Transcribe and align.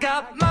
got 0.00 0.36
my 0.36 0.43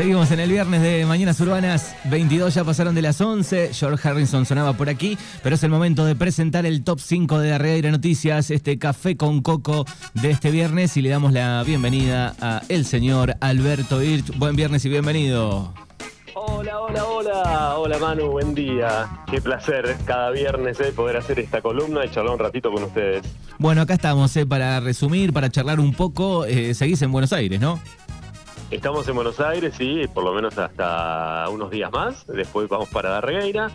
Seguimos 0.00 0.30
en 0.30 0.40
el 0.40 0.48
viernes 0.48 0.80
de 0.80 1.04
Mañanas 1.04 1.38
Urbanas, 1.42 1.94
22 2.04 2.54
ya 2.54 2.64
pasaron 2.64 2.94
de 2.94 3.02
las 3.02 3.20
11, 3.20 3.74
George 3.74 4.08
Harrison 4.08 4.46
sonaba 4.46 4.72
por 4.72 4.88
aquí, 4.88 5.18
pero 5.42 5.56
es 5.56 5.62
el 5.62 5.68
momento 5.68 6.06
de 6.06 6.16
presentar 6.16 6.64
el 6.64 6.84
top 6.84 7.00
5 7.00 7.38
de 7.38 7.52
Arreira 7.52 7.90
Noticias, 7.90 8.50
este 8.50 8.78
café 8.78 9.18
con 9.18 9.42
coco 9.42 9.84
de 10.14 10.30
este 10.30 10.50
viernes 10.50 10.96
y 10.96 11.02
le 11.02 11.10
damos 11.10 11.34
la 11.34 11.62
bienvenida 11.66 12.34
a 12.40 12.62
el 12.70 12.86
señor 12.86 13.34
Alberto 13.42 14.02
Hirsch. 14.02 14.34
Buen 14.38 14.56
viernes 14.56 14.86
y 14.86 14.88
bienvenido. 14.88 15.74
Hola, 16.34 16.80
hola, 16.80 17.04
hola, 17.04 17.78
hola 17.78 17.98
Manu, 17.98 18.30
buen 18.30 18.54
día. 18.54 19.24
Qué 19.30 19.40
placer 19.42 19.96
cada 20.06 20.30
viernes 20.30 20.80
eh, 20.80 20.92
poder 20.96 21.16
hacer 21.16 21.38
esta 21.38 21.60
columna 21.60 22.04
y 22.04 22.10
charlar 22.10 22.34
un 22.34 22.38
ratito 22.38 22.70
con 22.72 22.84
ustedes. 22.84 23.22
Bueno, 23.58 23.82
acá 23.82 23.94
estamos 23.94 24.34
eh, 24.36 24.46
para 24.46 24.80
resumir, 24.80 25.32
para 25.32 25.50
charlar 25.50 25.80
un 25.80 25.92
poco. 25.92 26.46
Eh, 26.46 26.72
seguís 26.72 27.02
en 27.02 27.12
Buenos 27.12 27.32
Aires, 27.32 27.60
¿no? 27.60 27.80
Estamos 28.70 29.06
en 29.08 29.16
Buenos 29.16 29.40
Aires, 29.40 29.74
sí, 29.76 30.02
por 30.14 30.22
lo 30.22 30.32
menos 30.32 30.56
hasta 30.56 31.48
unos 31.50 31.70
días 31.70 31.90
más. 31.90 32.24
Después 32.28 32.68
vamos 32.68 32.88
para 32.88 33.10
Darregueira. 33.10 33.68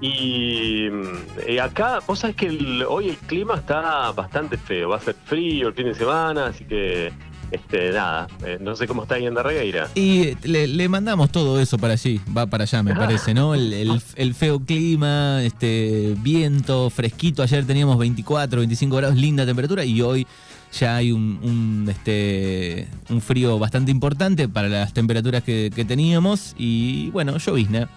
Y 0.00 0.88
mm, 0.90 1.04
eh, 1.46 1.60
acá, 1.60 2.00
vos 2.06 2.18
sabés 2.18 2.34
que 2.34 2.46
el- 2.46 2.84
hoy 2.88 3.10
el 3.10 3.16
clima 3.16 3.54
está 3.54 4.10
bastante 4.12 4.56
feo. 4.56 4.88
Va 4.88 4.96
a 4.96 5.00
ser 5.00 5.14
frío 5.24 5.68
el 5.68 5.74
fin 5.74 5.86
de 5.86 5.94
semana, 5.94 6.46
así 6.46 6.64
que, 6.64 7.12
este, 7.52 7.90
nada, 7.92 8.26
eh, 8.44 8.58
no 8.60 8.74
sé 8.74 8.88
cómo 8.88 9.02
está 9.02 9.16
ahí 9.16 9.26
en 9.26 9.34
Darregueira. 9.34 9.88
Y 9.94 10.34
le, 10.48 10.66
le 10.66 10.88
mandamos 10.88 11.30
todo 11.30 11.60
eso 11.60 11.78
para 11.78 11.92
allí, 11.92 12.20
va 12.36 12.46
para 12.46 12.64
allá 12.64 12.82
me 12.82 12.94
parece, 12.96 13.34
¿no? 13.34 13.54
El, 13.54 13.72
el- 13.72 14.02
el 14.16 14.34
feo 14.34 14.58
clima, 14.58 15.42
este 15.44 16.14
viento, 16.18 16.90
fresquito, 16.90 17.42
ayer 17.44 17.64
teníamos 17.66 17.98
24, 17.98 18.60
25 18.60 18.96
grados, 18.96 19.16
linda 19.16 19.46
temperatura 19.46 19.84
y 19.84 20.00
hoy 20.02 20.26
ya 20.72 20.96
hay 20.96 21.12
un, 21.12 21.40
un, 21.42 21.88
este, 21.88 22.88
un 23.08 23.20
frío 23.20 23.58
bastante 23.58 23.90
importante 23.90 24.48
para 24.48 24.68
las 24.68 24.92
temperaturas 24.92 25.42
que, 25.42 25.70
que 25.74 25.84
teníamos 25.84 26.54
y 26.58 27.10
bueno, 27.10 27.36
llovizna. 27.38 27.88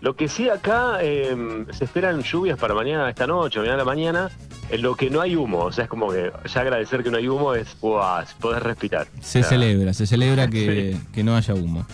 Lo 0.00 0.14
que 0.14 0.28
sí 0.28 0.48
acá 0.48 0.98
eh, 1.00 1.64
se 1.72 1.84
esperan 1.84 2.22
lluvias 2.22 2.58
para 2.58 2.74
mañana, 2.74 3.08
esta 3.08 3.26
noche, 3.26 3.58
mañana 3.58 3.76
a 3.76 3.78
la 3.78 3.84
mañana, 3.84 4.30
en 4.70 4.82
lo 4.82 4.94
que 4.94 5.10
no 5.10 5.20
hay 5.20 5.36
humo. 5.36 5.64
O 5.64 5.72
sea, 5.72 5.84
es 5.84 5.90
como 5.90 6.10
que 6.12 6.30
ya 6.52 6.60
agradecer 6.60 7.02
que 7.02 7.10
no 7.10 7.16
hay 7.16 7.28
humo 7.28 7.54
es, 7.54 7.76
¡buah! 7.80 8.24
Poder 8.40 8.62
respirar. 8.62 9.06
Se 9.20 9.40
O 9.40 9.42
sea, 9.42 9.50
celebra, 9.50 9.94
se 9.94 10.06
celebra 10.06 10.48
que, 10.50 10.96
que 11.12 11.24
no 11.24 11.34
haya 11.36 11.54
humo. 11.54 11.86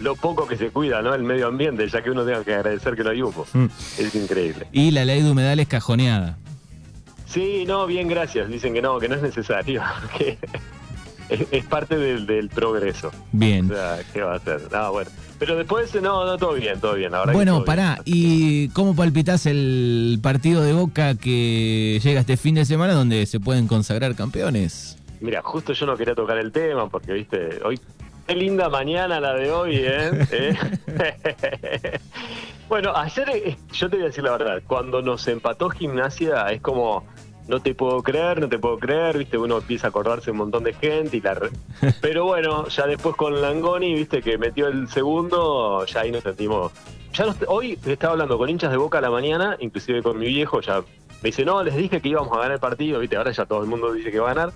Lo 0.00 0.16
poco 0.16 0.48
que 0.48 0.56
se 0.56 0.70
cuida, 0.70 1.02
¿no? 1.02 1.14
El 1.14 1.22
medio 1.22 1.46
ambiente, 1.46 1.86
ya 1.86 2.02
que 2.02 2.10
uno 2.10 2.24
tenga 2.24 2.42
que 2.42 2.54
agradecer 2.54 2.96
que 2.96 3.04
no 3.04 3.10
hay 3.10 3.22
humo. 3.22 3.46
Mm. 3.52 3.66
Es 3.98 4.14
increíble. 4.14 4.66
Y 4.72 4.90
la 4.90 5.04
ley 5.04 5.22
de 5.22 5.30
humedales 5.30 5.68
cajoneada. 5.68 6.38
Sí, 7.32 7.64
no, 7.66 7.86
bien, 7.86 8.08
gracias. 8.08 8.48
Dicen 8.48 8.74
que 8.74 8.82
no, 8.82 8.98
que 8.98 9.08
no 9.08 9.14
es 9.16 9.22
necesario. 9.22 9.82
que 10.18 10.38
es, 11.28 11.46
es 11.50 11.64
parte 11.64 11.96
del, 11.96 12.26
del 12.26 12.48
progreso. 12.48 13.10
Bien. 13.32 13.70
O 13.70 13.74
sea, 13.74 14.00
¿qué 14.12 14.22
va 14.22 14.34
a 14.34 14.36
hacer? 14.36 14.60
No, 14.70 14.92
bueno. 14.92 15.10
Pero 15.38 15.56
después, 15.56 15.92
no, 15.96 16.24
no, 16.24 16.38
todo 16.38 16.52
bien, 16.54 16.78
todo 16.78 16.94
bien. 16.94 17.10
Que 17.10 17.32
Bueno, 17.32 17.52
todo 17.52 17.60
bien. 17.60 17.64
pará, 17.64 17.98
¿y 18.04 18.68
cómo 18.68 18.94
palpitas 18.94 19.44
el 19.46 20.20
partido 20.22 20.62
de 20.62 20.72
Boca 20.72 21.16
que 21.16 21.98
llega 22.00 22.20
este 22.20 22.36
fin 22.36 22.54
de 22.54 22.64
semana 22.64 22.92
donde 22.92 23.26
se 23.26 23.40
pueden 23.40 23.66
consagrar 23.66 24.14
campeones? 24.14 24.98
Mira, 25.20 25.42
justo 25.42 25.72
yo 25.72 25.86
no 25.86 25.96
quería 25.96 26.14
tocar 26.14 26.38
el 26.38 26.52
tema 26.52 26.88
porque, 26.88 27.12
viste, 27.12 27.60
hoy. 27.64 27.80
Qué 28.26 28.36
linda 28.36 28.68
mañana 28.68 29.18
la 29.18 29.34
de 29.34 29.50
hoy, 29.50 29.76
¿eh? 29.78 30.10
¿Eh? 30.30 31.98
bueno, 32.68 32.94
ayer, 32.94 33.28
eh, 33.30 33.56
yo 33.72 33.90
te 33.90 33.96
voy 33.96 34.04
a 34.04 34.08
decir 34.08 34.22
la 34.22 34.30
verdad, 34.30 34.62
cuando 34.64 35.02
nos 35.02 35.26
empató 35.26 35.70
gimnasia 35.70 36.46
es 36.52 36.60
como, 36.60 37.04
no 37.48 37.60
te 37.60 37.74
puedo 37.74 38.02
creer, 38.02 38.40
no 38.40 38.48
te 38.48 38.58
puedo 38.58 38.78
creer, 38.78 39.18
viste, 39.18 39.36
uno 39.36 39.58
empieza 39.58 39.88
a 39.88 39.90
acordarse 39.90 40.30
un 40.30 40.36
montón 40.38 40.64
de 40.64 40.72
gente 40.74 41.16
y 41.16 41.20
la... 41.20 41.34
re- 41.34 41.50
Pero 42.00 42.24
bueno, 42.26 42.68
ya 42.68 42.86
después 42.86 43.16
con 43.16 43.40
Langoni, 43.42 43.94
viste, 43.94 44.22
que 44.22 44.38
metió 44.38 44.68
el 44.68 44.88
segundo, 44.88 45.84
ya 45.86 46.00
ahí 46.00 46.10
nos 46.12 46.22
sentimos... 46.22 46.72
Ya 47.12 47.26
nos- 47.26 47.36
hoy 47.48 47.78
estaba 47.84 48.12
hablando 48.12 48.38
con 48.38 48.48
hinchas 48.48 48.70
de 48.70 48.76
Boca 48.76 48.98
a 48.98 49.00
la 49.00 49.10
mañana, 49.10 49.56
inclusive 49.60 50.02
con 50.02 50.18
mi 50.18 50.26
viejo, 50.26 50.60
ya 50.60 50.80
Me 51.22 51.28
dice, 51.30 51.44
no, 51.44 51.62
les 51.62 51.76
dije 51.76 52.00
que 52.00 52.08
íbamos 52.08 52.32
a 52.32 52.36
ganar 52.36 52.52
el 52.52 52.58
partido, 52.60 52.98
viste, 53.00 53.16
ahora 53.16 53.32
ya 53.32 53.44
todo 53.44 53.62
el 53.62 53.68
mundo 53.68 53.92
dice 53.92 54.10
que 54.10 54.18
va 54.18 54.30
a 54.30 54.34
ganar. 54.34 54.52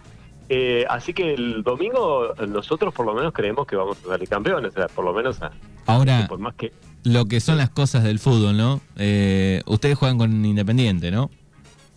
Eh, 0.49 0.85
así 0.89 1.13
que 1.13 1.35
el 1.35 1.65
domingo 1.65 2.33
nosotros 2.49 2.95
por 2.95 3.05
lo 3.05 3.15
menos 3.15 3.33
creemos 3.33 3.67
que 3.67 3.75
vamos 3.75 3.99
a 4.05 4.09
salir 4.11 4.29
campeones, 4.29 4.71
o 4.71 4.75
sea, 4.75 4.87
por 4.87 5.05
lo 5.05 5.13
menos 5.13 5.43
a- 5.43 5.51
Ahora, 5.87 6.27
por 6.29 6.39
más 6.39 6.55
que... 6.55 6.73
lo 7.05 7.27
que 7.27 7.41
son 7.41 7.59
las 7.59 7.69
cosas 7.71 8.05
del 8.05 8.19
fútbol, 8.21 8.57
¿no? 8.57 8.81
Eh, 8.97 9.63
ustedes 9.67 9.99
juegan 9.99 10.19
con 10.19 10.45
Independiente, 10.45 11.11
¿no? 11.11 11.31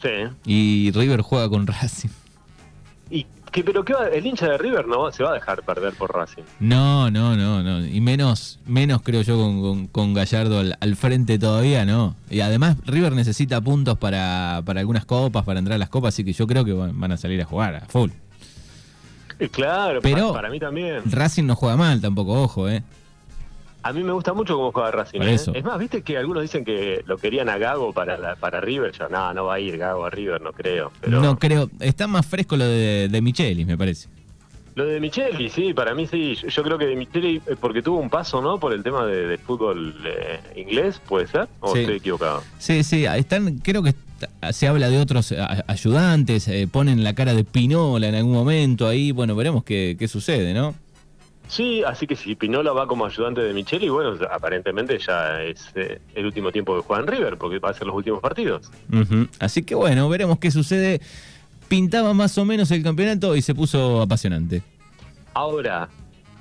Sí. 0.02 0.10
Y 0.46 0.92
River 0.92 1.22
juega 1.22 1.50
con 1.50 1.68
Racing. 1.68 2.10
Y 3.12 3.26
que, 3.52 3.64
pero 3.64 3.84
qué 3.84 3.94
va, 3.94 4.08
el 4.08 4.26
hincha 4.26 4.48
de 4.48 4.58
River 4.60 4.88
no 4.88 5.12
se 5.12 5.24
va 5.24 5.32
a 5.32 5.34
dejar 5.34 5.64
perder 5.64 5.94
por 5.94 6.16
Racing. 6.16 6.44
No, 6.60 7.10
no, 7.10 7.36
no, 7.36 7.64
no. 7.64 7.86
Y 7.86 8.00
menos, 8.00 8.60
menos 8.68 9.02
creo 9.02 9.24
yo 9.24 9.38
con, 9.38 9.60
con- 9.62 9.88
con 9.88 10.14
Gallardo 10.14 10.60
al, 10.60 10.78
al 10.80 10.96
frente 10.96 11.40
todavía, 11.40 11.84
¿no? 11.86 12.16
Y 12.30 12.42
además 12.42 12.78
River 12.86 13.14
necesita 13.14 13.60
puntos 13.62 13.98
para, 13.98 14.62
para 14.66 14.80
algunas 14.82 15.06
copas, 15.06 15.44
para 15.44 15.60
entrar 15.60 15.76
a 15.76 15.80
las 15.80 15.90
copas, 15.90 16.14
así 16.14 16.24
que 16.24 16.34
yo 16.34 16.46
creo 16.48 16.64
que 16.64 16.74
van, 16.74 17.00
van 17.00 17.12
a 17.12 17.18
salir 17.18 17.42
a 17.42 17.46
jugar 17.46 17.76
a 17.76 17.82
full. 17.88 18.12
Eh, 19.40 19.50
Claro, 19.50 20.00
Pero- 20.02 20.28
pa- 20.30 20.34
para 20.34 20.50
mí 20.50 20.60
también. 20.60 21.02
Racing 21.06 21.46
no 21.46 21.56
juega 21.56 21.76
mal 21.78 22.00
tampoco, 22.02 22.34
ojo, 22.44 22.70
¿eh? 22.70 22.84
A 23.82 23.94
mí 23.94 24.04
me 24.04 24.12
gusta 24.12 24.34
mucho 24.34 24.56
cómo 24.56 24.72
juega 24.74 24.92
Racing. 24.92 25.22
¿eh? 25.22 25.36
Es 25.36 25.64
más, 25.64 25.80
viste 25.80 26.02
que 26.02 26.18
algunos 26.18 26.42
dicen 26.44 26.66
que 26.66 27.02
lo 27.06 27.18
querían 27.18 27.48
a 27.50 27.58
Gago 27.58 27.94
para 27.94 28.18
la- 28.18 28.36
para 28.36 28.60
River. 28.60 28.92
Yo, 28.92 29.08
no, 29.10 29.34
no 29.34 29.46
va 29.46 29.54
a 29.56 29.60
ir 29.60 29.78
Gago 29.78 30.06
a 30.06 30.10
River, 30.10 30.42
no 30.42 30.52
creo. 30.52 30.92
Pero 31.00 31.22
No 31.22 31.40
creo, 31.40 31.70
está 31.80 32.06
más 32.08 32.26
fresco 32.26 32.58
lo 32.58 32.66
de, 32.66 33.08
de 33.10 33.22
Michelis, 33.22 33.66
me 33.66 33.78
parece. 33.78 34.10
Lo 34.76 34.86
de 34.86 35.00
Micheli, 35.00 35.50
sí, 35.50 35.74
para 35.74 35.94
mí 35.94 36.08
sí. 36.08 36.36
Yo, 36.36 36.48
yo 36.48 36.64
creo 36.64 36.78
que 36.78 36.86
de 36.86 36.96
Micheli, 36.96 37.42
eh, 37.48 37.56
porque 37.60 37.82
tuvo 37.82 37.98
un 38.00 38.10
paso, 38.10 38.42
¿no? 38.42 38.60
Por 38.60 38.72
el 38.74 38.84
tema 38.84 39.06
de, 39.06 39.28
de 39.28 39.38
fútbol 39.38 39.96
eh, 40.06 40.40
inglés, 40.56 41.02
¿puede 41.06 41.28
ser? 41.28 41.48
¿O 41.60 41.74
Sí. 41.74 41.80
estoy 41.80 41.96
equivocado? 41.98 42.44
Sí, 42.60 42.84
sí, 42.84 43.06
están, 43.06 43.58
creo 43.60 43.82
que 43.84 43.90
está- 43.90 44.54
se 44.54 44.68
habla 44.68 44.90
de 44.90 45.00
otros 45.00 45.34
ayudantes, 45.68 46.48
eh, 46.48 46.68
ponen 46.72 47.04
la 47.04 47.14
cara 47.14 47.34
de 47.34 47.44
Pinola 47.44 48.08
en 48.08 48.16
algún 48.16 48.34
momento 48.34 48.88
ahí, 48.88 49.12
bueno, 49.12 49.36
veremos 49.36 49.64
qué, 49.64 49.96
qué 50.00 50.08
sucede, 50.08 50.54
¿no? 50.54 50.76
Sí, 51.50 51.84
así 51.84 52.06
que 52.06 52.16
si 52.16 52.36
Pinola 52.36 52.72
va 52.74 52.86
como 52.86 53.08
ayudante 53.08 53.42
de 53.42 53.54
Micheli, 53.56 53.90
bueno, 53.90 54.16
aparentemente 54.32 55.00
ya 55.00 55.42
es 55.42 55.72
eh, 55.74 56.00
el 56.14 56.28
último 56.28 56.52
tiempo 56.52 56.76
que 56.76 56.84
juega 56.84 57.02
en 57.02 57.08
River, 57.08 57.38
porque 57.38 57.58
va 57.58 57.72
a 57.72 57.74
ser 57.74 57.88
los 57.88 57.96
últimos 57.96 58.22
partidos. 58.22 58.72
Así 59.40 59.64
que 59.64 59.74
bueno, 59.74 60.08
veremos 60.10 60.38
qué 60.38 60.52
sucede. 60.52 61.02
Pintaba 61.68 62.14
más 62.14 62.38
o 62.38 62.46
menos 62.46 62.70
el 62.70 62.84
campeonato 62.84 63.36
y 63.36 63.42
se 63.42 63.56
puso 63.56 64.00
apasionante. 64.00 64.62
Ahora, 65.34 65.90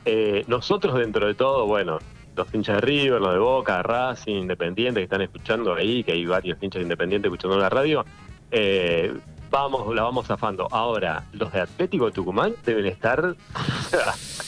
eh, 0.04 0.44
nosotros 0.46 0.98
dentro 0.98 1.26
de 1.26 1.34
todo, 1.34 1.66
bueno, 1.66 1.98
los 2.36 2.54
hinchas 2.54 2.76
de 2.76 2.80
River, 2.82 3.18
los 3.18 3.32
de 3.32 3.38
Boca, 3.38 3.82
Racing, 3.82 4.34
Independiente 4.34 5.00
que 5.00 5.04
están 5.04 5.22
escuchando 5.22 5.74
ahí, 5.74 6.04
que 6.04 6.12
hay 6.12 6.26
varios 6.26 6.62
hinchas 6.62 6.80
de 6.80 6.82
Independiente 6.82 7.28
escuchando 7.28 7.56
la 7.56 7.70
radio, 7.70 8.04
eh, 8.50 9.14
vamos, 9.50 9.94
la 9.94 10.02
vamos 10.02 10.26
zafando. 10.26 10.68
Ahora, 10.70 11.24
los 11.32 11.50
de 11.50 11.62
Atlético 11.62 12.10
Tucumán 12.10 12.52
deben 12.66 12.84
estar... 12.84 13.34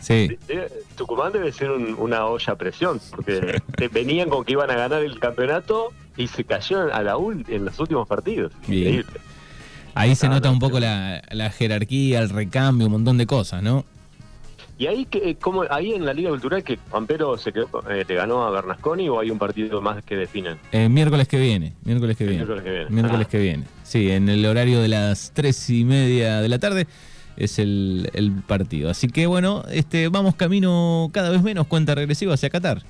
Sí. 0.00 0.28
de- 0.48 0.70
Tucumán 0.96 1.32
debe 1.32 1.52
ser 1.52 1.70
un- 1.70 1.94
una 1.98 2.26
olla 2.26 2.52
a 2.52 2.56
presión, 2.56 3.00
porque 3.10 3.60
venían 3.92 4.28
con 4.30 4.44
que 4.44 4.52
iban 4.52 4.70
a 4.70 4.74
ganar 4.74 5.02
el 5.02 5.18
campeonato 5.18 5.92
y 6.16 6.26
se 6.26 6.44
cayeron 6.44 6.90
a 6.92 7.02
la 7.02 7.16
ul- 7.16 7.44
en 7.48 7.64
los 7.66 7.78
últimos 7.78 8.08
partidos. 8.08 8.52
Bien. 8.66 9.04
Ahí 9.94 10.14
se 10.14 10.28
No, 10.28 10.34
nota 10.34 10.48
no, 10.48 10.54
un 10.54 10.58
poco 10.58 10.76
sí. 10.76 10.82
la, 10.82 11.22
la 11.30 11.50
jerarquía, 11.50 12.20
el 12.20 12.30
recambio, 12.30 12.86
un 12.86 12.92
montón 12.92 13.18
de 13.18 13.26
cosas, 13.26 13.62
¿no? 13.62 13.84
Y 14.78 14.86
ahí, 14.86 15.04
que, 15.04 15.34
como, 15.36 15.64
ahí 15.68 15.92
en 15.92 16.06
la 16.06 16.14
Liga 16.14 16.30
Cultural, 16.30 16.64
que 16.64 16.78
Pampero 16.78 17.36
se 17.36 17.52
quedó, 17.52 17.68
eh, 17.90 18.02
le 18.08 18.14
ganó 18.14 18.44
a 18.46 18.50
Bernasconi 18.50 19.10
o 19.10 19.20
hay 19.20 19.30
un 19.30 19.38
partido 19.38 19.82
más 19.82 20.02
que 20.02 20.16
definen. 20.16 20.56
Eh, 20.72 20.88
miércoles 20.88 21.28
que 21.28 21.38
viene, 21.38 21.74
miércoles 21.84 22.16
que 22.16 22.24
El 22.24 22.30
viene. 22.30 22.44
miércoles 22.46 22.64
que 22.64 22.70
viene. 22.70 22.90
Miércoles 22.90 23.26
Ah. 23.26 23.30
que 23.30 23.38
viene. 23.38 23.64
Sí, 23.82 24.10
en 24.10 24.30
el 24.30 24.46
horario 24.46 24.80
de 24.80 24.88
las 24.88 25.32
tres 25.34 25.68
y 25.68 25.84
media 25.84 26.40
de 26.40 26.48
la 26.48 26.58
tarde 26.58 26.86
es 27.42 27.58
el, 27.58 28.10
el 28.14 28.30
partido. 28.32 28.90
Así 28.90 29.08
que 29.08 29.26
bueno, 29.26 29.64
este, 29.70 30.08
vamos 30.08 30.34
camino 30.34 31.10
cada 31.12 31.30
vez 31.30 31.42
menos 31.42 31.66
cuenta 31.66 31.94
regresiva 31.94 32.34
hacia 32.34 32.50
Qatar. 32.50 32.82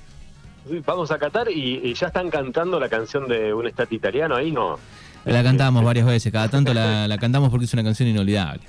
Vamos 0.85 1.09
a 1.11 1.17
Qatar 1.17 1.49
y, 1.49 1.81
y 1.83 1.93
ya 1.93 2.07
están 2.07 2.29
cantando 2.29 2.79
la 2.79 2.89
canción 2.89 3.27
de 3.27 3.53
un 3.53 3.67
estate 3.67 3.95
italiano 3.95 4.35
ahí, 4.35 4.51
¿no? 4.51 4.77
La 5.25 5.43
cantamos 5.43 5.83
varias 5.83 6.05
veces, 6.05 6.31
cada 6.31 6.49
tanto 6.49 6.73
la, 6.73 7.07
la 7.07 7.17
cantamos 7.17 7.49
porque 7.49 7.65
es 7.65 7.73
una 7.73 7.83
canción 7.83 8.09
inolvidable. 8.09 8.61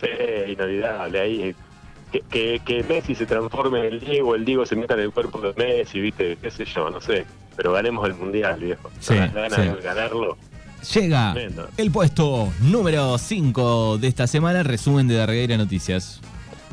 Sí, 0.00 0.06
inolvidable. 0.52 1.20
Ahí, 1.20 1.54
que, 2.12 2.20
que, 2.20 2.60
que 2.64 2.82
Messi 2.84 3.14
se 3.14 3.26
transforme 3.26 3.80
en 3.80 3.94
el 3.94 4.00
Diego, 4.00 4.34
el 4.34 4.44
Diego 4.44 4.66
se 4.66 4.76
meta 4.76 4.94
en 4.94 5.00
el 5.00 5.10
cuerpo 5.10 5.40
de 5.40 5.54
Messi, 5.54 6.00
¿viste? 6.00 6.36
¿Qué 6.40 6.50
sé 6.50 6.64
yo? 6.66 6.90
No 6.90 7.00
sé. 7.00 7.24
Pero 7.56 7.72
ganemos 7.72 8.06
el 8.06 8.14
mundial, 8.14 8.60
viejo. 8.60 8.90
Sí, 9.00 9.14
ganas 9.14 9.54
sí. 9.54 9.62
de 9.62 9.80
ganarlo. 9.80 10.36
Llega 10.94 11.32
Tremendo. 11.32 11.68
el 11.76 11.90
puesto 11.90 12.52
número 12.60 13.18
5 13.18 13.98
de 13.98 14.08
esta 14.08 14.26
semana, 14.26 14.62
resumen 14.62 15.08
de 15.08 15.16
Darreira 15.16 15.56
Noticias. 15.56 16.20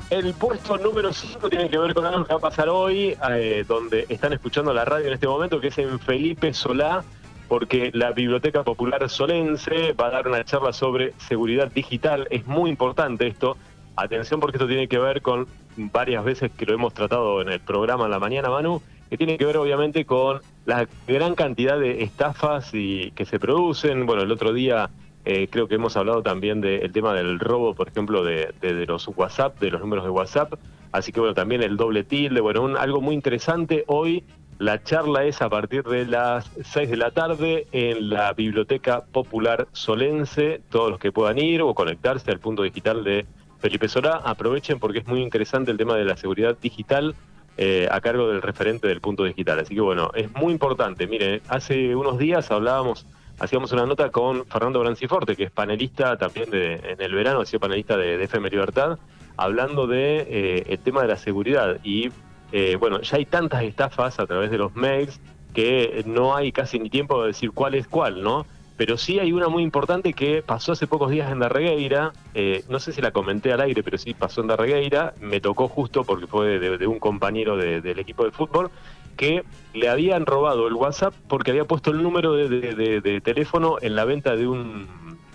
El 0.10 0.34
puesto 0.34 0.78
número 0.78 1.12
5 1.12 1.50
tiene 1.50 1.70
que 1.70 1.78
ver 1.78 1.94
con 1.94 2.06
algo 2.06 2.24
que 2.24 2.34
va 2.34 2.38
a 2.38 2.42
pasar 2.42 2.70
hoy, 2.70 3.16
eh, 3.32 3.66
donde 3.68 4.06
están 4.10 4.34
escuchando 4.34 4.74
la 4.74 4.86
radio 4.86 5.08
en 5.08 5.14
este 5.14 5.28
momento, 5.28 5.60
que 5.60 5.70
es 5.70 5.78
en 5.80 6.00
Felipe 6.00 6.54
Solá, 6.54 7.04
porque 7.48 7.90
la 7.94 8.12
Biblioteca 8.12 8.64
Popular 8.64 9.10
Solense 9.10 9.94
va 9.94 10.08
a 10.08 10.12
dar 10.12 10.28
una 10.28 10.44
charla 10.44 10.74
sobre 10.74 11.14
seguridad 11.18 11.72
digital. 11.72 12.28
Es 12.30 12.46
muy 12.46 12.70
importante 12.70 13.28
esto. 13.28 13.58
Atención 13.96 14.40
porque 14.40 14.58
esto 14.58 14.68
tiene 14.68 14.88
que 14.88 15.00
ver 15.00 15.22
con 15.22 15.48
varias 15.76 16.24
veces 16.24 16.52
que 16.52 16.66
lo 16.66 16.74
hemos 16.74 16.94
tratado 16.94 17.42
en 17.42 17.50
el 17.50 17.60
programa 17.60 18.06
en 18.06 18.12
la 18.12 18.20
mañana, 18.20 18.50
Manu, 18.50 18.82
que 19.10 19.18
tiene 19.18 19.38
que 19.38 19.46
ver 19.46 19.58
obviamente 19.58 20.06
con 20.06 20.42
la 20.66 20.88
gran 21.08 21.36
cantidad 21.36 21.80
de 21.80 22.04
estafas 22.04 22.70
y 22.74 23.12
que 23.12 23.26
se 23.26 23.40
producen. 23.40 24.06
Bueno, 24.06 24.24
el 24.24 24.32
otro 24.32 24.54
día 24.54 24.90
eh, 25.26 25.48
creo 25.50 25.68
que 25.68 25.76
hemos 25.76 25.96
hablado 25.98 26.22
también 26.24 26.62
del 26.62 26.92
tema 26.92 27.14
del 27.14 27.40
robo, 27.40 27.76
por 27.76 27.88
ejemplo, 27.88 28.24
de, 28.24 28.54
de- 28.62 28.74
de 28.74 28.86
los 28.86 29.08
WhatsApp, 29.08 29.60
de 29.60 29.72
los 29.72 29.82
números 29.82 30.04
de 30.04 30.10
WhatsApp. 30.10 30.54
Así 30.92 31.12
que 31.12 31.20
bueno, 31.20 31.34
también 31.34 31.64
el 31.64 31.78
doble 31.78 32.04
tilde, 32.04 32.42
bueno, 32.42 32.62
un- 32.62 32.78
algo 32.78 33.02
muy 33.02 33.16
interesante. 33.16 33.84
Hoy 33.88 34.24
la 34.60 34.84
charla 34.84 35.24
es 35.26 35.42
a 35.42 35.50
partir 35.50 35.84
de 35.84 36.06
las 36.06 36.52
6 36.64 36.90
de 36.90 36.98
la 36.98 37.12
tarde 37.12 37.68
en 37.72 38.10
la 38.10 38.34
Biblioteca 38.34 39.04
Popular 39.12 39.68
Solense. 39.72 40.62
Todos 40.70 40.92
los 40.92 41.00
que 41.00 41.12
puedan 41.12 41.38
ir 41.40 41.62
o 41.62 41.74
conectarse 41.74 42.30
al 42.32 42.40
punto 42.40 42.64
digital 42.64 43.04
de 43.04 43.26
Felipe 43.60 43.88
Solá, 43.88 44.22
aprovechen 44.24 44.78
porque 44.80 45.00
es 45.00 45.08
muy 45.08 45.22
interesante 45.22 45.72
el 45.72 45.78
tema 45.78 45.96
de 45.96 46.06
la 46.06 46.18
seguridad 46.18 46.58
digital 46.62 47.16
eh, 47.58 47.88
a 47.92 48.02
cargo 48.02 48.30
del 48.30 48.42
referente 48.42 48.88
del 48.88 49.02
punto 49.02 49.24
digital. 49.24 49.60
Así 49.60 49.76
que 49.76 49.82
bueno, 49.82 50.12
es 50.14 50.34
muy 50.34 50.54
importante. 50.54 51.08
Mire, 51.08 51.42
hace 51.48 51.96
unos 51.96 52.18
días 52.18 52.50
hablábamos, 52.52 53.06
hacíamos 53.40 53.72
una 53.72 53.86
nota 53.86 54.10
con 54.10 54.46
Fernando 54.46 54.80
Branciforte, 54.80 55.36
que 55.36 55.44
es 55.44 55.52
panelista 55.52 56.18
también 56.18 56.50
de, 56.50 56.76
en 56.76 57.02
el 57.02 57.14
verano, 57.14 57.42
ha 57.42 57.46
sido 57.46 57.60
panelista 57.60 57.96
de, 57.98 58.18
de 58.18 58.24
FM 58.24 58.50
Libertad, 58.50 58.98
hablando 59.38 59.88
de 59.88 60.26
eh, 60.30 60.64
el 60.68 60.80
tema 60.80 61.02
de 61.04 61.10
la 61.10 61.18
seguridad. 61.18 61.80
Y 61.84 62.10
eh, 62.52 62.76
bueno, 62.80 63.02
ya 63.02 63.18
hay 63.18 63.26
tantas 63.26 63.64
estafas 63.64 64.20
a 64.20 64.26
través 64.26 64.52
de 64.52 64.58
los 64.58 64.76
mails 64.76 65.20
que 65.54 66.04
no 66.08 66.36
hay 66.36 66.52
casi 66.52 66.80
ni 66.80 66.90
tiempo 66.90 67.22
de 67.22 67.28
decir 67.28 67.52
cuál 67.52 67.76
es 67.76 67.88
cuál, 67.88 68.24
¿no? 68.24 68.46
Pero 68.76 68.98
sí 68.98 69.20
hay 69.20 69.32
una 69.32 69.50
muy 69.50 69.62
importante 69.62 70.14
que 70.14 70.42
pasó 70.42 70.72
hace 70.72 70.88
pocos 70.88 71.12
días 71.12 71.32
en 71.32 71.40
Darregueira, 71.40 72.12
eh, 72.34 72.64
no 72.70 72.80
sé 72.80 72.92
si 72.92 73.02
la 73.02 73.12
comenté 73.12 73.54
al 73.54 73.62
aire, 73.62 73.84
pero 73.84 73.98
sí 74.00 74.16
pasó 74.16 74.42
en 74.42 74.48
Darregueira, 74.48 75.14
me 75.22 75.40
tocó 75.40 75.68
justo 75.68 76.04
porque 76.04 76.26
fue 76.26 76.58
de, 76.58 76.88
un 76.88 76.98
compañero 77.00 77.56
de- 77.56 77.82
del 77.82 78.00
equipo 78.00 78.24
de 78.26 78.32
fútbol, 78.32 78.72
que 79.16 79.44
le 79.76 79.90
habían 79.90 80.26
robado 80.26 80.68
el 80.68 80.74
WhatsApp 80.74 81.14
porque 81.28 81.52
había 81.52 81.66
puesto 81.66 81.92
el 81.92 82.02
número 82.02 82.34
de, 82.34 82.50
de- 82.50 83.22
teléfono 83.22 83.78
en 83.80 83.96
la 83.96 84.06
venta 84.06 84.36
de 84.36 84.48
un, 84.48 84.88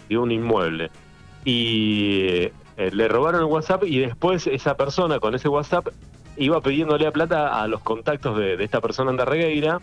de 0.09 0.19
un 0.19 0.33
inmueble. 0.33 0.91
Y 1.45 2.51
eh, 2.77 2.91
le 2.93 3.07
robaron 3.07 3.41
el 3.41 3.47
WhatsApp 3.47 3.85
y 3.85 4.01
después 4.01 4.49
esa 4.49 4.77
persona 4.77 5.21
con 5.21 5.37
ese 5.37 5.49
WhatsApp 5.49 5.89
iba 6.37 6.61
pidiéndole 6.61 7.07
a 7.07 7.13
plata 7.13 7.63
a 7.63 7.69
los 7.69 7.81
contactos 7.83 8.37
de 8.37 8.63
esta 8.63 8.81
persona 8.81 9.13
en 9.13 9.17
Darregueira 9.17 9.81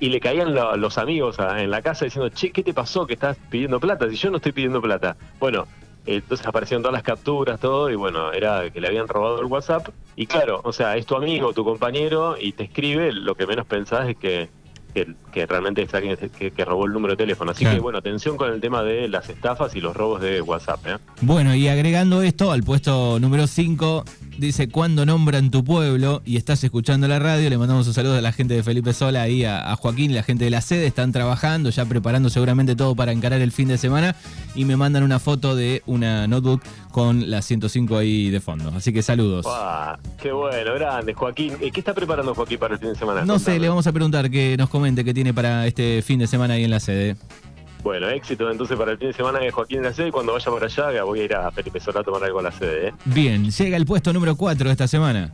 y 0.00 0.08
le 0.08 0.20
caían 0.20 0.54
lo- 0.54 0.76
los 0.76 0.98
amigos 0.98 1.36
en 1.38 1.70
la 1.70 1.82
casa 1.82 2.04
diciendo, 2.04 2.28
che, 2.30 2.50
¿qué 2.50 2.62
te 2.62 2.74
pasó 2.74 3.06
que 3.06 3.14
estás 3.14 3.36
pidiendo 3.50 3.80
plata? 3.80 4.08
Si 4.08 4.16
yo 4.16 4.30
no 4.30 4.36
estoy 4.36 4.52
pidiendo 4.52 4.80
plata. 4.82 5.16
Bueno, 5.40 5.66
entonces 6.06 6.46
aparecieron 6.46 6.82
todas 6.82 6.92
las 6.94 7.02
capturas, 7.02 7.58
todo, 7.60 7.90
y 7.90 7.94
bueno, 7.94 8.32
era 8.32 8.68
que 8.70 8.80
le 8.80 8.88
habían 8.88 9.08
robado 9.08 9.40
el 9.40 9.46
WhatsApp. 9.46 9.88
Y 10.16 10.26
claro, 10.26 10.60
o 10.64 10.72
sea, 10.72 10.96
es 10.96 11.06
tu 11.06 11.16
amigo, 11.16 11.52
tu 11.52 11.64
compañero, 11.64 12.36
y 12.38 12.52
te 12.52 12.64
escribe, 12.64 13.12
lo 13.12 13.34
que 13.34 13.46
menos 13.46 13.66
pensás 13.66 14.08
es 14.08 14.16
que, 14.16 14.50
que, 14.94 15.12
que 15.32 15.46
realmente 15.46 15.82
es 15.82 15.92
alguien 15.92 16.16
que, 16.38 16.50
que 16.52 16.64
robó 16.64 16.86
el 16.86 16.92
número 16.92 17.12
de 17.14 17.16
teléfono. 17.18 17.50
Así 17.50 17.64
Claro. 17.64 17.76
que 17.76 17.82
bueno, 17.82 17.98
atención 17.98 18.36
con 18.36 18.52
el 18.52 18.60
tema 18.60 18.82
de 18.82 19.08
las 19.08 19.28
estafas 19.28 19.74
y 19.74 19.80
los 19.80 19.96
robos 19.96 20.20
de 20.20 20.40
WhatsApp. 20.40 20.86
¿eh? 20.86 20.96
Bueno, 21.20 21.54
y 21.54 21.68
agregando 21.68 22.22
esto 22.22 22.52
al 22.52 22.62
puesto 22.62 23.18
número 23.18 23.46
5, 23.46 24.04
dice, 24.38 24.68
cuando 24.68 25.04
nombran 25.04 25.50
tu 25.50 25.64
pueblo 25.64 26.22
y 26.24 26.36
estás 26.36 26.62
escuchando 26.64 27.08
la 27.08 27.18
radio, 27.18 27.50
le 27.50 27.58
mandamos 27.58 27.86
un 27.86 27.94
saludo 27.94 28.16
a 28.16 28.20
la 28.20 28.32
gente 28.32 28.54
de 28.54 28.62
Felipe 28.62 28.92
Sola 28.92 29.22
ahí, 29.22 29.44
a, 29.44 29.70
a 29.72 29.76
Joaquín 29.76 30.14
la 30.14 30.22
gente 30.22 30.44
de 30.44 30.50
la 30.50 30.60
sede, 30.60 30.86
están 30.86 31.10
trabajando, 31.12 31.70
ya 31.70 31.84
preparando 31.86 32.28
seguramente 32.30 32.76
todo 32.76 32.94
para 32.94 33.12
encarar 33.12 33.40
el 33.40 33.50
fin 33.52 33.68
de 33.68 33.78
semana 33.78 34.14
y 34.54 34.64
me 34.64 34.76
mandan 34.76 35.02
una 35.02 35.18
foto 35.18 35.56
de 35.56 35.82
una 35.86 36.26
notebook 36.28 36.62
con 36.92 37.28
la 37.30 37.42
105 37.42 37.96
ahí 37.98 38.30
de 38.30 38.40
fondo. 38.40 38.72
Así 38.76 38.92
que 38.92 39.02
saludos. 39.02 39.44
¡Qué 40.22 40.30
bueno, 40.30 40.74
grande, 40.74 41.12
Joaquín! 41.14 41.54
¿Y 41.60 41.70
¿Qué 41.72 41.80
está 41.80 41.92
preparando 41.94 42.34
Joaquín 42.34 42.58
para 42.58 42.74
el 42.74 42.80
fin 42.80 42.90
de 42.90 42.94
semana? 42.94 43.24
No 43.24 43.38
sé, 43.40 43.58
le 43.58 43.68
vamos 43.68 43.86
a 43.88 43.92
preguntar 43.92 44.30
que 44.30 44.56
nos 44.56 44.68
comente 44.70 44.83
qué 45.04 45.14
tiene 45.14 45.32
para 45.32 45.66
este 45.66 46.02
fin 46.02 46.18
de 46.18 46.26
semana 46.26 46.54
ahí 46.54 46.64
en 46.64 46.70
la 46.70 46.80
sede. 46.80 47.16
Bueno, 47.82 48.08
éxito 48.08 48.50
entonces 48.50 48.78
para 48.78 48.92
el 48.92 48.98
fin 48.98 49.08
de 49.08 49.14
semana 49.14 49.38
de 49.40 49.50
Joaquín 49.50 49.78
en 49.78 49.84
la 49.84 49.92
sede. 49.92 50.08
y 50.08 50.10
Cuando 50.10 50.32
vaya 50.32 50.46
por 50.46 50.64
allá, 50.64 51.02
voy 51.04 51.20
a 51.20 51.24
ir 51.24 51.34
a 51.34 51.50
Felipe 51.50 51.80
Solá 51.80 52.00
a 52.00 52.02
tomar 52.02 52.24
algo 52.24 52.38
a 52.38 52.42
la 52.42 52.52
sede. 52.52 52.88
¿eh? 52.88 52.92
Bien, 53.04 53.50
llega 53.50 53.76
el 53.76 53.84
puesto 53.84 54.12
número 54.12 54.36
4 54.36 54.66
de 54.66 54.72
esta 54.72 54.88
semana. 54.88 55.32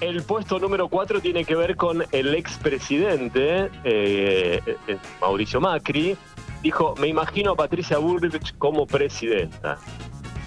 El 0.00 0.22
puesto 0.22 0.58
número 0.58 0.88
4 0.88 1.20
tiene 1.20 1.44
que 1.44 1.54
ver 1.54 1.76
con 1.76 2.02
el 2.10 2.34
expresidente 2.34 3.70
eh, 3.84 4.60
eh, 4.88 4.96
Mauricio 5.20 5.60
Macri. 5.60 6.16
Dijo, 6.60 6.94
me 6.98 7.06
imagino 7.06 7.52
a 7.52 7.56
Patricia 7.56 7.98
Bullrich 7.98 8.56
como 8.58 8.84
presidenta. 8.86 9.78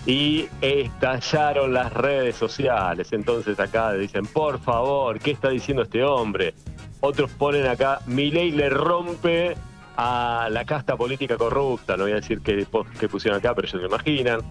Y 0.05 0.47
estallaron 0.59 1.73
las 1.73 1.93
redes 1.93 2.35
sociales. 2.35 3.13
Entonces 3.13 3.57
acá 3.61 3.93
dicen, 3.93 4.25
por 4.25 4.59
favor, 4.59 5.19
¿qué 5.19 5.31
está 5.31 5.49
diciendo 5.49 5.83
este 5.83 6.03
hombre? 6.03 6.53
Otros 7.07 7.29
ponen 7.29 7.67
acá, 7.67 7.99
Milei 8.07 8.49
le 8.49 8.67
rompe 8.67 9.55
a 9.95 10.47
la 10.49 10.65
casta 10.65 10.97
política 10.97 11.37
corrupta. 11.37 11.95
No 11.95 12.05
voy 12.05 12.13
a 12.13 12.15
decir 12.15 12.41
qué, 12.41 12.65
pusieron 13.07 13.37
acá, 13.37 13.53
pero 13.53 13.67
ellos 13.67 13.79
lo 13.79 13.87
imaginan. 13.89 14.41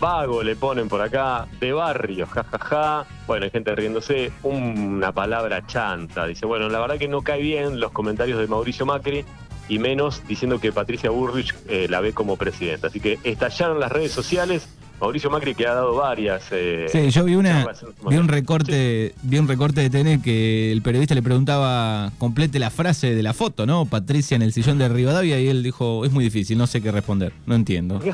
Vago 0.00 0.42
le 0.42 0.56
ponen 0.56 0.88
por 0.88 1.00
acá, 1.00 1.46
de 1.60 1.72
barrio, 1.72 2.26
jajaja. 2.26 3.06
Bueno, 3.28 3.44
hay 3.44 3.52
gente 3.52 3.72
riéndose, 3.76 4.32
una 4.42 5.12
palabra 5.12 5.64
chanta. 5.68 6.26
Dice, 6.26 6.46
bueno, 6.46 6.68
la 6.68 6.80
verdad 6.80 6.98
que 6.98 7.06
no 7.06 7.22
cae 7.22 7.42
bien 7.42 7.78
los 7.78 7.92
comentarios 7.92 8.40
de 8.40 8.48
Mauricio 8.48 8.84
Macri 8.84 9.24
y 9.68 9.78
menos 9.78 10.26
diciendo 10.26 10.58
que 10.58 10.72
Patricia 10.72 11.10
Burrich 11.10 11.54
eh, 11.68 11.86
la 11.88 12.00
ve 12.00 12.12
como 12.12 12.36
presidenta. 12.36 12.88
Así 12.88 12.98
que 12.98 13.20
estallaron 13.22 13.78
las 13.78 13.92
redes 13.92 14.10
sociales. 14.10 14.68
Mauricio 15.00 15.30
Macri 15.30 15.54
que 15.54 15.66
ha 15.66 15.74
dado 15.74 15.94
varias. 15.94 16.42
eh, 16.50 16.86
Sí, 16.90 17.10
yo 17.10 17.24
vi 17.24 17.34
una 17.34 17.66
vi 18.08 18.16
un 18.16 18.28
recorte, 18.28 19.14
vi 19.22 19.38
un 19.38 19.48
recorte 19.48 19.80
de 19.80 19.90
TN 19.90 20.20
que 20.22 20.70
el 20.72 20.82
periodista 20.82 21.14
le 21.14 21.22
preguntaba 21.22 22.12
complete 22.18 22.58
la 22.58 22.70
frase 22.70 23.14
de 23.14 23.22
la 23.22 23.32
foto, 23.32 23.64
¿no? 23.66 23.86
Patricia 23.86 24.34
en 24.36 24.42
el 24.42 24.52
sillón 24.52 24.78
de 24.78 24.88
Rivadavia 24.88 25.40
y 25.40 25.48
él 25.48 25.62
dijo, 25.62 26.04
es 26.04 26.12
muy 26.12 26.24
difícil, 26.24 26.58
no 26.58 26.66
sé 26.66 26.82
qué 26.82 26.92
responder, 26.92 27.32
no 27.46 27.54
entiendo. 27.54 28.00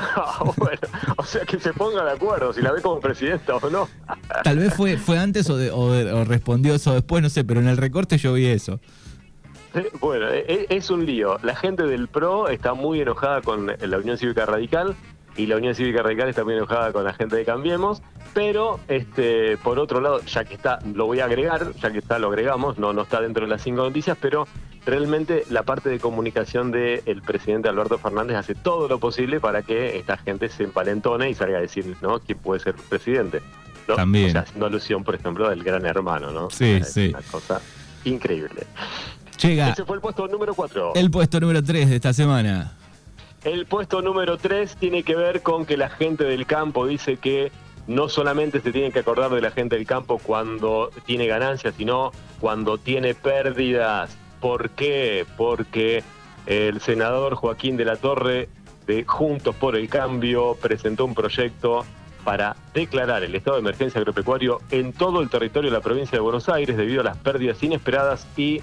Bueno, 0.57 0.79
o 1.17 1.23
sea 1.23 1.43
que 1.45 1.59
se 1.59 1.73
ponga 1.73 2.03
de 2.05 2.11
acuerdo 2.11 2.53
si 2.53 2.61
la 2.61 2.71
ve 2.71 2.81
como 2.81 2.99
presidenta 2.99 3.55
o 3.55 3.69
no. 3.69 3.87
Tal 4.43 4.57
vez 4.57 4.73
fue, 4.73 4.97
fue 4.97 5.17
antes 5.19 5.49
o, 5.49 5.57
de- 5.57 5.71
o 5.71 5.91
de- 5.91 6.11
o 6.11 6.23
respondió 6.25 6.73
eso 6.75 6.93
después, 6.93 7.21
no 7.21 7.29
sé, 7.29 7.43
pero 7.43 7.59
en 7.59 7.67
el 7.67 7.77
recorte 7.77 8.17
yo 8.17 8.33
vi 8.33 8.45
eso. 8.45 8.79
Bueno, 9.99 10.25
eh, 10.31 10.65
es 10.69 10.89
un 10.89 11.05
lío. 11.05 11.37
La 11.43 11.55
gente 11.55 11.83
del 11.83 12.07
PRO 12.07 12.47
está 12.49 12.73
muy 12.73 13.01
enojada 13.01 13.41
con 13.41 13.67
la 13.79 13.97
Unión 13.97 14.17
Cívica 14.17 14.45
Radical 14.45 14.95
y 15.37 15.45
la 15.45 15.55
Unión 15.55 15.75
Cívica 15.75 16.01
Radical 16.01 16.29
está 16.29 16.43
muy 16.43 16.55
enojada 16.55 16.91
con 16.91 17.03
la 17.03 17.13
gente 17.13 17.35
de 17.35 17.45
Cambiemos, 17.45 18.01
pero 18.33 18.79
este 18.87 19.57
por 19.57 19.79
otro 19.79 20.01
lado, 20.01 20.21
ya 20.25 20.43
que 20.43 20.55
está, 20.55 20.79
lo 20.93 21.05
voy 21.05 21.19
a 21.19 21.25
agregar, 21.25 21.73
ya 21.75 21.91
que 21.91 21.99
está, 21.99 22.19
lo 22.19 22.27
agregamos, 22.27 22.77
no, 22.77 22.91
no 22.91 23.03
está 23.03 23.21
dentro 23.21 23.45
de 23.45 23.49
las 23.49 23.61
cinco 23.61 23.83
noticias, 23.83 24.17
pero 24.19 24.47
realmente 24.85 25.43
la 25.49 25.63
parte 25.63 25.89
de 25.89 25.99
comunicación 25.99 26.71
del 26.71 27.21
presidente 27.21 27.69
Alberto 27.69 27.97
Fernández 27.97 28.37
hace 28.37 28.55
todo 28.55 28.87
lo 28.87 28.99
posible 28.99 29.39
para 29.39 29.61
que 29.61 29.97
esta 29.97 30.17
gente 30.17 30.49
se 30.49 30.63
empalentone 30.63 31.29
y 31.29 31.33
salga 31.33 31.57
a 31.57 31.61
decir, 31.61 31.95
¿no? 32.01 32.19
¿Quién 32.19 32.39
puede 32.39 32.61
ser 32.61 32.75
presidente? 32.75 33.41
¿no? 33.87 33.95
También. 33.95 34.29
O 34.29 34.31
sea, 34.31 34.41
haciendo 34.41 34.65
alusión, 34.65 35.03
por 35.03 35.15
ejemplo, 35.15 35.49
del 35.49 35.63
gran 35.63 35.85
hermano, 35.85 36.31
¿no? 36.31 36.49
Sí, 36.49 36.71
Es 36.81 36.93
sí. 36.93 37.09
Una 37.09 37.21
cosa 37.21 37.61
increíble. 38.05 38.63
Llega 39.41 39.69
Ese 39.69 39.85
fue 39.85 39.97
el 39.97 40.01
puesto 40.01 40.27
número 40.27 40.53
4. 40.55 40.93
el 40.95 41.11
puesto 41.11 41.39
número 41.39 41.63
3 41.63 41.89
de 41.89 41.95
esta 41.95 42.13
semana. 42.13 42.73
El 43.43 43.65
puesto 43.65 44.01
número 44.01 44.37
3 44.37 44.75
tiene 44.77 45.03
que 45.03 45.15
ver 45.15 45.41
con 45.41 45.65
que 45.65 45.77
la 45.77 45.89
gente 45.89 46.23
del 46.23 46.45
campo 46.45 46.87
dice 46.87 47.17
que 47.17 47.51
no 47.85 48.09
solamente 48.09 48.59
se 48.59 48.71
tiene 48.71 48.91
que 48.91 48.99
acordar 48.99 49.31
de 49.31 49.41
la 49.41 49.51
gente 49.51 49.75
del 49.75 49.85
campo 49.85 50.19
cuando 50.19 50.89
tiene 51.05 51.27
ganancias, 51.27 51.75
sino 51.77 52.11
cuando 52.39 52.77
tiene 52.77 53.13
pérdidas. 53.13 54.17
¿Por 54.41 54.71
qué? 54.71 55.25
Porque 55.37 56.03
el 56.45 56.81
senador 56.81 57.35
Joaquín 57.35 57.77
de 57.77 57.85
la 57.85 57.95
Torre 57.95 58.49
de 58.85 59.03
Juntos 59.05 59.55
por 59.55 59.75
el 59.75 59.87
Cambio 59.87 60.57
presentó 60.59 61.05
un 61.05 61.13
proyecto 61.13 61.85
para 62.23 62.57
declarar 62.73 63.23
el 63.23 63.35
estado 63.35 63.55
de 63.55 63.61
emergencia 63.61 63.99
agropecuario 63.99 64.59
en 64.71 64.91
todo 64.91 65.21
el 65.21 65.29
territorio 65.29 65.69
de 65.71 65.77
la 65.77 65.83
provincia 65.83 66.17
de 66.17 66.21
Buenos 66.21 66.49
Aires 66.49 66.75
debido 66.75 67.01
a 67.01 67.05
las 67.05 67.17
pérdidas 67.17 67.63
inesperadas 67.63 68.27
y 68.35 68.61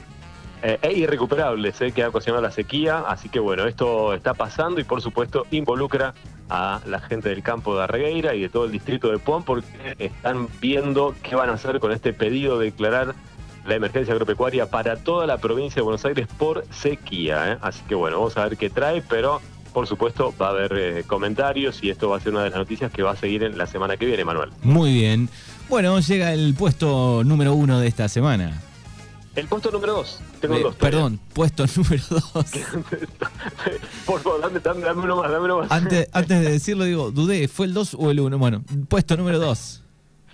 eh, 0.66 0.78
e 0.80 0.92
irrecuperables 0.94 1.78
eh, 1.82 1.92
que 1.92 2.02
ha 2.02 2.08
ocasionado 2.08 2.42
la 2.42 2.50
sequía. 2.50 3.00
Así 3.06 3.28
que 3.28 3.38
bueno, 3.38 3.66
esto 3.66 4.14
está 4.14 4.32
pasando 4.32 4.80
y 4.80 4.84
por 4.84 5.02
supuesto 5.02 5.46
involucra 5.50 6.14
a 6.48 6.80
la 6.86 7.00
gente 7.00 7.28
del 7.28 7.42
campo 7.42 7.76
de 7.76 7.84
Arregueira 7.84 8.34
y 8.34 8.40
de 8.40 8.48
todo 8.48 8.64
el 8.64 8.72
distrito 8.72 9.10
de 9.10 9.18
Puan 9.18 9.42
porque 9.42 9.94
están 9.98 10.48
viendo 10.62 11.14
qué 11.22 11.36
van 11.36 11.50
a 11.50 11.52
hacer 11.52 11.80
con 11.80 11.92
este 11.92 12.14
pedido 12.14 12.58
de 12.58 12.66
declarar 12.66 13.14
la 13.66 13.74
emergencia 13.74 14.12
agropecuaria 14.12 14.70
para 14.70 14.96
toda 14.96 15.26
la 15.26 15.36
provincia 15.36 15.76
de 15.76 15.82
Buenos 15.82 16.04
Aires 16.06 16.26
por 16.38 16.64
sequía. 16.70 17.52
eh. 17.52 17.58
Así 17.60 17.82
que 17.86 17.94
bueno, 17.94 18.18
vamos 18.18 18.36
a 18.38 18.44
ver 18.44 18.56
qué 18.56 18.70
trae, 18.70 19.02
pero 19.02 19.42
por 19.74 19.86
supuesto 19.86 20.32
va 20.40 20.46
a 20.46 20.50
haber 20.50 20.72
eh, 20.76 21.04
comentarios 21.06 21.82
y 21.82 21.90
esto 21.90 22.08
va 22.08 22.16
a 22.16 22.20
ser 22.20 22.32
una 22.32 22.44
de 22.44 22.50
las 22.50 22.58
noticias 22.58 22.90
que 22.90 23.02
va 23.02 23.10
a 23.10 23.16
seguir 23.16 23.42
en 23.42 23.58
la 23.58 23.66
semana 23.66 23.98
que 23.98 24.06
viene, 24.06 24.24
Manuel. 24.24 24.50
Muy 24.62 24.94
bien. 24.94 25.28
Bueno, 25.68 26.00
llega 26.00 26.32
el 26.32 26.54
puesto 26.54 27.22
número 27.22 27.52
1 27.52 27.80
de 27.80 27.88
esta 27.88 28.08
semana. 28.08 28.62
El 29.36 29.48
puesto 29.48 29.70
número 29.70 29.94
2. 29.94 30.20
Tengo 30.40 30.54
Eh, 30.54 30.62
dos. 30.62 30.76
todavía. 30.76 30.78
perdón, 30.98 31.20
puesto 31.32 31.64
número 31.76 32.02
2. 32.08 32.22
por 34.06 34.20
favor, 34.20 34.40
dame, 34.40 34.60
dame, 34.60 34.80
dame 34.80 35.02
uno 35.02 35.16
más, 35.16 35.30
dame 35.30 35.44
uno 35.44 35.58
más. 35.58 35.72
Antes, 35.72 36.08
antes 36.12 36.40
de 36.40 36.50
decirlo, 36.52 36.84
digo, 36.84 37.10
dudé, 37.10 37.48
¿fue 37.48 37.66
el 37.66 37.74
2 37.74 37.96
o 37.98 38.10
el 38.10 38.20
1? 38.20 38.38
Bueno, 38.38 38.62
puesto 38.88 39.16
número 39.16 39.38
2. 39.38 39.82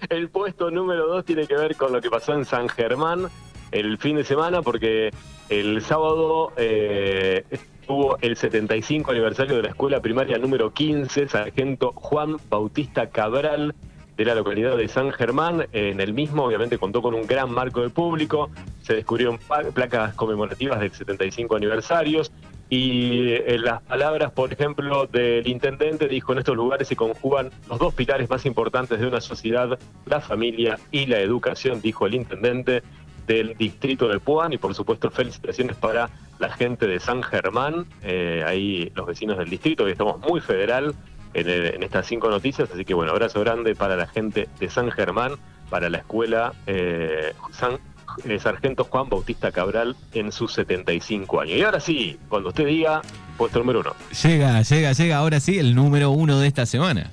El 0.09 0.29
puesto 0.31 0.71
número 0.71 1.07
2 1.09 1.25
tiene 1.25 1.47
que 1.47 1.57
ver 1.57 1.77
con 1.77 1.93
lo 1.93 2.01
que 2.01 2.11
pasó 2.11 2.33
en 2.35 2.45
San 2.45 2.69
Germán 2.69 3.29
el 3.71 3.99
fin 3.99 4.17
de 4.17 4.25
semana, 4.25 4.63
porque 4.63 5.11
el 5.49 5.83
sábado 5.83 6.53
eh, 6.57 7.45
estuvo 7.51 8.17
el 8.21 8.37
75 8.37 9.11
aniversario 9.13 9.57
de 9.57 9.63
la 9.63 9.69
escuela 9.69 10.01
primaria 10.01 10.39
número 10.39 10.73
15, 10.73 11.29
Sargento 11.29 11.93
Juan 11.95 12.37
Bautista 12.49 13.11
Cabral, 13.11 13.75
de 14.17 14.25
la 14.25 14.35
localidad 14.35 14.77
de 14.77 14.89
San 14.89 15.13
Germán. 15.13 15.67
En 15.73 16.01
el 16.01 16.15
mismo, 16.15 16.45
obviamente, 16.45 16.79
contó 16.79 17.01
con 17.03 17.15
un 17.15 17.27
gran 17.27 17.51
marco 17.53 17.81
de 17.83 17.91
público. 17.91 18.51
Se 18.91 18.97
descubrieron 18.97 19.39
placas 19.73 20.15
conmemorativas 20.15 20.81
del 20.81 20.91
75 20.91 21.55
aniversarios. 21.55 22.33
Y 22.69 23.29
eh, 23.35 23.57
las 23.61 23.83
palabras, 23.83 24.33
por 24.33 24.53
ejemplo, 24.53 25.07
del 25.07 25.47
intendente, 25.47 26.09
dijo, 26.09 26.33
en 26.33 26.41
estos 26.41 26.57
lugares 26.57 26.89
se 26.89 26.97
conjugan 26.97 27.51
los 27.69 27.79
dos 27.79 27.95
pilares 27.95 28.29
más 28.29 28.45
importantes 28.47 28.99
de 28.99 29.07
una 29.07 29.21
sociedad, 29.21 29.79
la 30.07 30.21
familia 30.21 30.77
y 30.91 31.07
la 31.07 31.21
educación, 31.21 31.81
dijo 31.81 32.05
el 32.09 32.15
intendente 32.17 32.83
del 33.29 33.57
distrito 33.57 34.09
de 34.09 34.19
Puan. 34.19 34.53
Y 34.55 34.59
por 34.59 34.75
supuesto, 34.75 35.09
felicitaciones 35.09 35.77
para 35.77 36.11
la 36.41 36.51
gente 36.51 36.89
de 36.89 36.99
San 36.99 37.23
Germán, 37.23 37.87
eh, 38.03 38.43
ahí 38.45 38.91
los 38.97 39.07
vecinos 39.07 39.39
del 39.39 39.51
distrito, 39.51 39.85
que 39.85 39.93
estamos 39.93 40.19
muy 40.19 40.41
federal 40.41 40.97
en, 41.35 41.49
el- 41.49 41.75
en 41.77 41.83
estas 41.85 42.07
cinco 42.09 42.29
noticias. 42.29 42.69
Así 42.73 42.85
que 42.85 42.95
bueno, 42.95 43.13
abrazo 43.13 43.39
grande 43.39 43.77
para 43.77 43.95
la 43.95 44.09
gente 44.09 44.49
de 44.59 44.69
San 44.69 44.91
Germán, 44.91 45.35
para 45.71 45.89
la 45.89 45.99
escuela 45.99 46.53
eh, 46.67 47.33
San 47.53 47.79
eh, 48.25 48.39
Sargento 48.39 48.85
Juan 48.85 49.09
Bautista 49.09 49.53
Cabral 49.53 49.97
en 50.13 50.33
sus 50.33 50.53
75 50.55 51.41
años. 51.41 51.57
Y 51.57 51.63
ahora 51.63 51.81
sí, 51.81 52.19
cuando 52.29 52.51
usted 52.51 52.67
diga, 52.67 53.03
puesto 53.37 53.59
número 53.59 53.81
uno. 53.81 53.95
Llega, 54.23 54.63
llega, 54.63 54.93
llega 54.93 55.17
ahora 55.17 55.41
sí 55.41 55.59
el 55.59 55.75
número 55.75 56.11
1 56.11 56.39
de 56.41 56.47
esta 56.47 56.67
semana. 56.67 57.13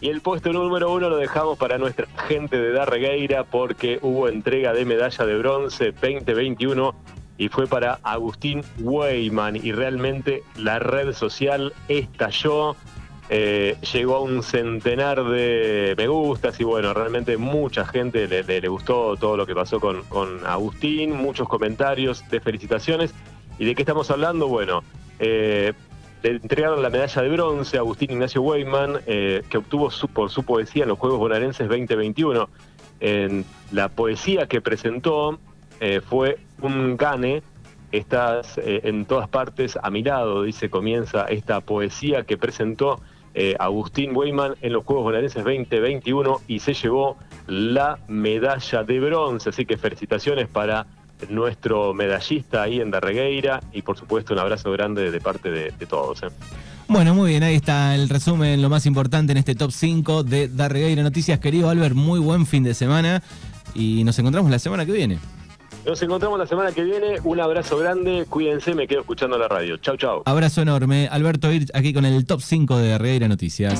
Y 0.00 0.08
el 0.08 0.20
puesto 0.20 0.52
número 0.52 0.92
uno 0.92 1.08
lo 1.08 1.16
dejamos 1.16 1.56
para 1.56 1.78
nuestra 1.78 2.06
gente 2.28 2.58
de 2.58 2.72
Darregueira 2.72 3.44
porque 3.44 3.98
hubo 4.02 4.28
entrega 4.28 4.72
de 4.72 4.84
medalla 4.84 5.24
de 5.24 5.38
bronce 5.38 5.92
2021 5.92 6.94
y 7.38 7.48
fue 7.48 7.66
para 7.66 7.98
Agustín 8.02 8.62
Weyman 8.80 9.56
y 9.56 9.72
realmente 9.72 10.42
la 10.56 10.78
red 10.78 11.12
social 11.12 11.72
estalló. 11.88 12.76
Eh, 13.30 13.76
llegó 13.92 14.16
a 14.16 14.20
un 14.20 14.42
centenar 14.42 15.24
de 15.24 15.94
me 15.96 16.06
gustas 16.08 16.60
y 16.60 16.64
bueno, 16.64 16.92
realmente 16.92 17.36
mucha 17.38 17.86
gente 17.86 18.28
le, 18.28 18.68
gustó 18.68 19.16
todo 19.16 19.36
lo 19.36 19.46
que 19.46 19.54
pasó 19.54 19.80
con, 19.80 20.02
con 20.04 20.46
Agustín, 20.46 21.12
muchos 21.16 21.48
comentarios 21.48 22.28
de 22.28 22.40
felicitaciones. 22.40 23.14
¿Y 23.58 23.64
de 23.64 23.74
qué 23.74 23.82
estamos 23.82 24.10
hablando? 24.10 24.48
Bueno, 24.48 24.82
eh, 25.18 25.72
le 26.22 26.30
entregaron 26.30 26.82
la 26.82 26.90
medalla 26.90 27.22
de 27.22 27.28
bronce 27.30 27.76
a 27.76 27.80
Agustín 27.80 28.10
Ignacio 28.10 28.42
Weyman, 28.42 29.00
eh, 29.06 29.42
que 29.48 29.58
obtuvo 29.58 29.90
su- 29.90 30.08
por 30.08 30.30
su 30.30 30.42
poesía 30.42 30.82
en 30.82 30.88
los 30.90 30.98
Juegos 30.98 31.18
Bonaerenses 31.18 31.66
2021. 31.68 32.48
En 33.00 33.44
la 33.72 33.88
poesía 33.88 34.46
que 34.46 34.60
presentó 34.60 35.38
eh, 35.80 36.00
fue 36.06 36.38
un 36.60 36.96
gane. 36.96 37.42
Estás 37.92 38.58
en 38.64 39.04
todas 39.06 39.28
partes 39.28 39.78
a 39.80 39.88
mi 39.88 40.02
lado, 40.02 40.42
dice, 40.42 40.68
comienza 40.68 41.26
esta 41.26 41.60
poesía 41.60 42.24
que 42.24 42.36
presentó 42.36 42.98
eh, 43.34 43.56
Agustín 43.58 44.14
Weyman 44.14 44.54
en 44.62 44.72
los 44.72 44.84
Juegos 44.84 45.04
Bonaerenses 45.04 45.42
2021 45.42 46.40
y 46.46 46.60
se 46.60 46.74
llevó 46.74 47.16
la 47.46 47.98
medalla 48.08 48.84
de 48.84 49.00
bronce. 49.00 49.50
Así 49.50 49.66
que 49.66 49.76
felicitaciones 49.76 50.48
para 50.48 50.86
nuestro 51.28 51.94
medallista 51.94 52.62
ahí 52.62 52.80
en 52.80 52.90
Darregueira 52.90 53.60
y 53.72 53.82
por 53.82 53.96
supuesto 53.96 54.34
un 54.34 54.40
abrazo 54.40 54.70
grande 54.72 55.10
de 55.10 55.20
parte 55.20 55.50
de, 55.50 55.72
todos. 55.86 56.22
¿eh? 56.22 56.26
Bueno, 56.88 57.14
muy 57.14 57.30
bien, 57.30 57.42
ahí 57.42 57.56
está 57.56 57.94
el 57.94 58.08
resumen, 58.08 58.60
lo 58.60 58.68
más 58.68 58.86
importante 58.86 59.32
en 59.32 59.38
este 59.38 59.54
top 59.54 59.70
5 59.70 60.22
de 60.22 60.48
Darregueira 60.48 61.02
Noticias. 61.02 61.38
Querido 61.38 61.70
Albert, 61.70 61.94
muy 61.94 62.20
buen 62.20 62.46
fin 62.46 62.62
de 62.62 62.74
semana 62.74 63.22
y 63.74 64.04
nos 64.04 64.18
encontramos 64.18 64.50
la 64.50 64.58
semana 64.58 64.84
que 64.86 64.92
viene. 64.92 65.18
Nos 65.86 66.00
encontramos 66.02 66.38
la 66.38 66.46
semana 66.46 66.72
que 66.72 66.82
viene. 66.82 67.18
Un 67.24 67.40
abrazo 67.40 67.76
grande. 67.76 68.24
Cuídense, 68.28 68.74
me 68.74 68.86
quedo 68.86 69.00
escuchando 69.00 69.36
la 69.36 69.48
radio. 69.48 69.76
Chau, 69.76 69.96
chau. 69.96 70.22
Abrazo 70.24 70.62
enorme. 70.62 71.08
Alberto 71.10 71.52
Ir 71.52 71.66
aquí 71.74 71.92
con 71.92 72.06
el 72.06 72.24
top 72.24 72.40
5 72.40 72.78
de 72.78 72.88
Darregueira 72.88 73.28
Noticias. 73.28 73.70